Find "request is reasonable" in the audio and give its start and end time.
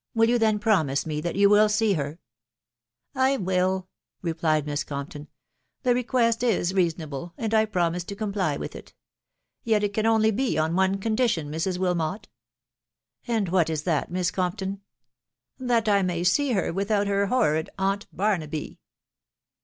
5.92-7.34